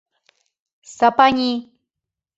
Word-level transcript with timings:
Сапани. 0.95 1.51